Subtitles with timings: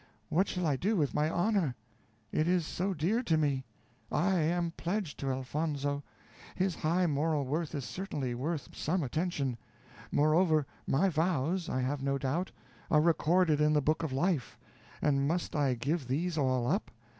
[0.29, 1.75] what shall I do with my honor?
[2.31, 3.65] it is so dear to me;
[4.11, 6.01] I am pledged to Elfonzo.
[6.55, 9.59] His high moral worth is certainly worth some attention;
[10.11, 12.51] moreover, my vows, I have no doubt,
[12.89, 14.57] are recorded in the book of life,
[15.03, 16.89] and must I give these all up?